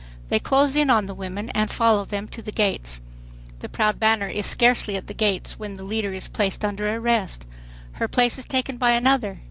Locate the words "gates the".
2.51-3.69